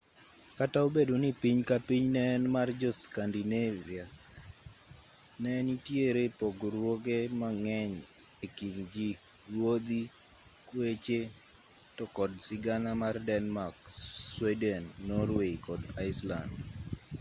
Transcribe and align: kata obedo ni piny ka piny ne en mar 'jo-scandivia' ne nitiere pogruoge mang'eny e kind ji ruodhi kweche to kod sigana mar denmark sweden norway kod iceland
kata 0.57 0.77
obedo 0.87 1.15
ni 1.23 1.31
piny 1.41 1.59
ka 1.69 1.77
piny 1.87 2.05
ne 2.15 2.21
en 2.35 2.43
mar 2.55 2.67
'jo-scandivia' 2.79 4.09
ne 5.41 5.51
nitiere 5.67 6.23
pogruoge 6.39 7.17
mang'eny 7.41 7.93
e 8.45 8.47
kind 8.57 8.77
ji 8.93 9.09
ruodhi 9.51 10.01
kweche 10.67 11.19
to 11.95 12.03
kod 12.17 12.31
sigana 12.47 12.91
mar 13.01 13.15
denmark 13.29 13.77
sweden 14.33 14.83
norway 15.09 15.53
kod 15.67 15.81
iceland 16.09 16.51